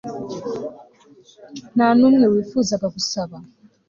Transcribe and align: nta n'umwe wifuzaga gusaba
nta 1.75 1.87
n'umwe 1.99 2.25
wifuzaga 2.33 2.87
gusaba 2.95 3.35